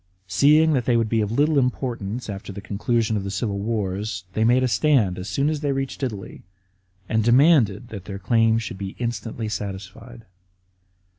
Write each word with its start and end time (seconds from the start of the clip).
Seeing 0.25 0.73
that 0.73 0.85
they 0.85 0.97
would 0.97 1.09
be 1.09 1.21
of 1.21 1.31
little 1.31 1.59
importance 1.59 2.27
after 2.27 2.51
the 2.51 2.59
conclusion 2.59 3.15
of 3.17 3.23
the 3.23 3.29
civil 3.29 3.59
wars, 3.59 4.23
they 4.33 4.43
made 4.43 4.63
a 4.63 4.67
stand 4.67 5.19
as 5.19 5.29
soon 5.29 5.47
as 5.47 5.59
they 5.59 5.71
reached 5.71 6.01
Italy, 6.01 6.41
and 7.07 7.23
demanded 7.23 7.89
that 7.89 8.05
their 8.05 8.17
claims 8.17 8.63
should 8.63 8.79
be 8.79 8.95
instantly 8.97 9.47
satisfied. 9.47 10.25